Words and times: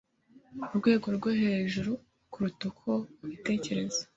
Urwego 0.71 1.07
rwo 1.15 1.29
hejuru 1.41 1.91
kuruta 2.31 2.63
uko 2.71 2.89
ubitekereza 3.23 4.01